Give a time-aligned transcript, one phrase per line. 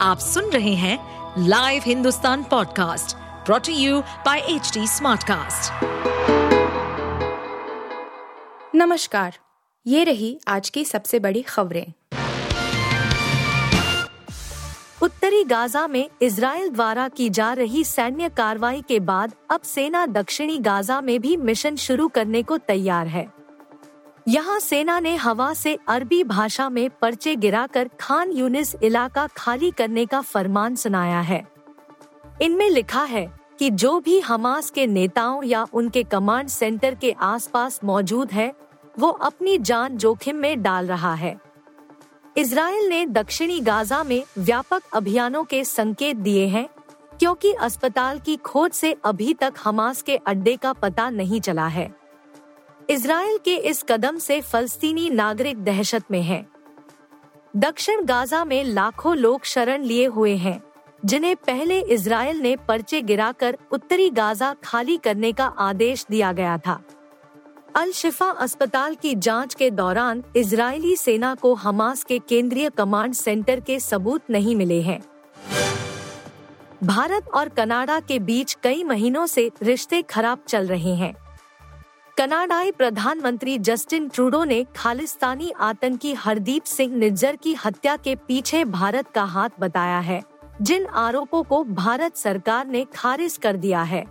[0.00, 0.98] आप सुन रहे हैं
[1.48, 3.16] live Hindustan podcast
[3.46, 5.84] brought to you by H Smartcast.
[8.74, 9.38] नमस्कार,
[9.86, 11.92] ये रही आज की सबसे बड़ी खबरें
[15.02, 20.58] उत्तरी गाजा में इसराइल द्वारा की जा रही सैन्य कार्रवाई के बाद अब सेना दक्षिणी
[20.58, 23.35] गाजा में भी मिशन शुरू करने को तैयार है
[24.26, 30.04] यहाँ सेना ने हवा से अरबी भाषा में पर्चे गिराकर खान यूनिस इलाका खाली करने
[30.06, 31.42] का फरमान सुनाया है।
[32.42, 33.26] इनमें लिखा है
[33.58, 38.52] कि जो भी हमास के नेताओं या उनके कमांड सेंटर के आसपास मौजूद है,
[38.98, 41.36] वो अपनी जान जोखिम में डाल रहा है।
[42.36, 46.68] इसराइल ने दक्षिणी गाजा में व्यापक अभियानों के संकेत दिए हैं,
[47.18, 52.05] क्योंकि अस्पताल की खोज से अभी तक हमास के अड्डे का पता नहीं चला है।
[52.90, 56.46] इसराइल के इस कदम से फलस्तीनी नागरिक दहशत में हैं।
[57.56, 60.62] दक्षिण गाजा में लाखों लोग शरण लिए हुए हैं,
[61.04, 66.80] जिन्हें पहले इसराइल ने पर्चे गिराकर उत्तरी गाजा खाली करने का आदेश दिया गया था।
[67.76, 73.60] अल शिफा अस्पताल की जाँच के दौरान इजरायली सेना को हमास के केंद्रीय कमांड सेंटर
[73.60, 75.00] के सबूत नहीं मिले हैं।
[76.84, 81.14] भारत और कनाडा के बीच कई महीनों से रिश्ते खराब चल रहे हैं।
[82.18, 89.08] कनाडाई प्रधानमंत्री जस्टिन ट्रूडो ने खालिस्तानी आतंकी हरदीप सिंह निज्जर की हत्या के पीछे भारत
[89.14, 90.22] का हाथ बताया है,
[90.62, 94.04] जिन आरोपों को भारत सरकार ने खारिज कर दिया है।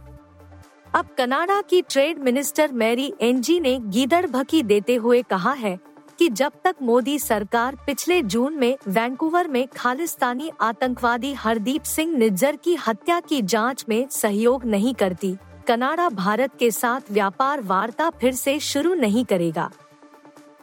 [0.95, 5.77] अब कनाडा की ट्रेड मिनिस्टर मैरी एनजी ने गीदड़ भकी देते हुए कहा है
[6.19, 12.55] कि जब तक मोदी सरकार पिछले जून में वैंकूवर में खालिस्तानी आतंकवादी हरदीप सिंह निज्जर
[12.55, 15.35] की हत्या की जाँच में सहयोग नहीं करती
[15.67, 19.71] कनाडा भारत के साथ व्यापार वार्ता फिर से शुरू नहीं करेगा।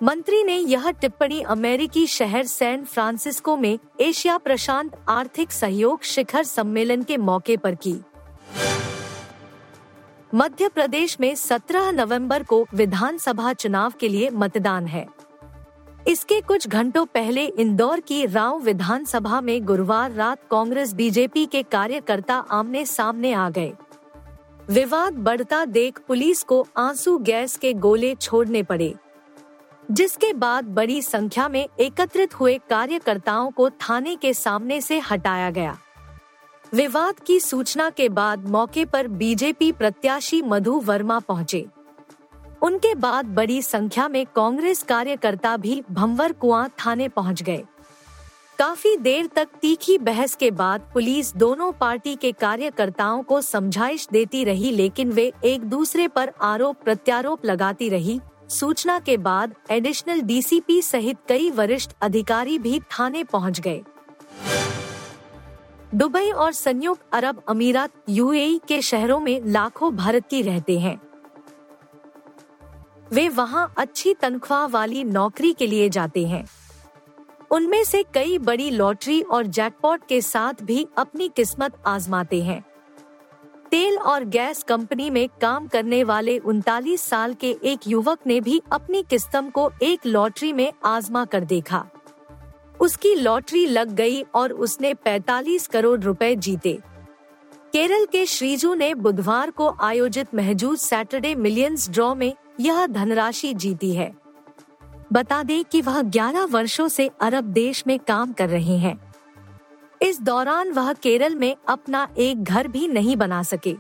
[0.03, 7.03] मंत्री ने यह टिप्पणी अमेरिकी शहर सैन फ्रांसिस्को में एशिया प्रशांत आर्थिक सहयोग शिखर सम्मेलन
[7.03, 7.97] के मौके पर की।
[10.35, 15.07] मध्य प्रदेश में 17 नवंबर को विधानसभा चुनाव के लिए मतदान है।
[16.09, 22.35] इसके कुछ घंटों पहले इंदौर की राव विधानसभा में गुरुवार रात कांग्रेस बीजेपी के कार्यकर्ता
[22.35, 23.73] आमने सामने आ गए।
[24.71, 28.95] विवाद बढ़ता देख पुलिस को आँसू गैस के गोले छोड़ने पड़े,
[29.91, 35.77] जिसके बाद बड़ी संख्या में एकत्रित हुए कार्यकर्ताओं को थाने के सामने से हटाया गया।
[36.75, 41.67] विवाद की सूचना के बाद मौके पर बीजेपी प्रत्याशी मधु वर्मा पहुँचे।
[42.63, 47.63] उनके बाद बड़ी संख्या में कांग्रेस कार्यकर्ता भी भंवर कुआँ थाने पहुँच गए।
[48.59, 54.43] काफ़ी देर तक तीखी बहस के बाद पुलिस दोनों पार्टी के कार्यकर्ताओं को समझाइश देती
[54.45, 60.81] रही, लेकिन वे एक दूसरे पर आरोप प्रत्यारोप लगाती रही। सूचना के बाद एडिशनल डीसीपी
[60.83, 63.83] सहित कई वरिष्ठ अधिकारी भी थाने पहुँच गए।
[65.95, 71.01] दुबई और संयुक्त अरब अमीरात यूएई के शहरों में लाखों भारतीय रहते हैं।
[73.13, 76.47] वे वहाँ अच्छी तनख्वाह वाली नौकरी के लिए जाते हैं।
[77.53, 82.65] उनमें से कई बड़ी लॉटरी और जैकपॉट के साथ भी अपनी किस्मत आजमाते हैं।
[83.71, 88.63] तेल और गैस कंपनी में काम करने वाले उनतालीस साल के एक युवक ने भी
[88.73, 91.87] अपनी किस्म को एक लॉटरी में आजमा कर देखा।
[92.81, 96.79] उसकी लॉटरी लग गई और उसने 45 करोड़ रुपए जीते।
[97.73, 103.95] केरल के श्रीजू ने बुधवार को आयोजित महजूद सैटरडे मिलियंस ड्रॉ में यह धनराशि जीती
[103.95, 104.22] है।
[105.13, 108.97] बता दें कि वह 11 वर्षों से अरब देश में काम कर रहे हैं।
[110.03, 113.77] इस दौरान वह केरल में अपना एक घर भी नहीं बना सके।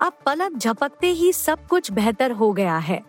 [0.00, 3.02] अब पलक झपकते ही सब कुछ बेहतर हो गया है।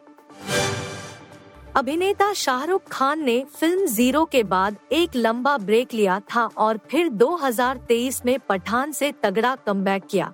[1.76, 7.10] अभिनेता शाहरुख खान ने फ़िल्म ज़ीरो के बाद एक लंबा ब्रेक लिया था और फिर
[7.10, 10.34] 2023 में पठान से तगड़ा कमबैक किया।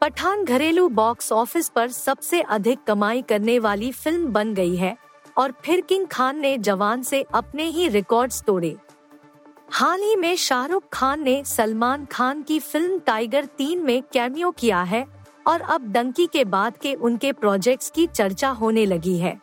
[0.00, 4.96] पठान घरेलू बॉक्स ऑफ़िस पर सबसे अधिक कमाई करने वाली फ़िल्म बन गई है।
[5.38, 8.76] और फिर किंग खान ने जवान से अपने ही रिकॉर्ड्स तोड़े।
[9.70, 14.82] हाल ही में शाहरुख खान ने सलमान खान की फ़िल्म टाइगर तीन में कैमियो किया
[14.82, 15.04] है
[15.46, 19.36] और अब डंकी के बाद के उनके प्रोजेक्ट्स की चर्चा होने लगी है।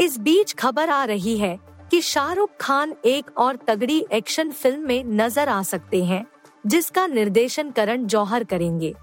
[0.00, 1.58] इस बीच खबर आ रही है
[1.90, 6.24] कि शाहरुख खान एक और तगड़ी एक्शन फ़िल्म में नज़र आ सकते हैं,
[6.66, 8.94] जिसका निर्देशन करण जौहर करेंगे।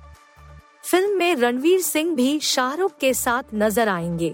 [0.84, 4.34] फ़िल्म में रणवीर सिंह भी शाहरुख के साथ नज़र आएँगे।